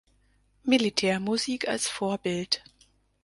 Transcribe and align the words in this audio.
Militärmusik 0.63 1.67
als 1.67 1.85
Vorbild. 1.87 2.63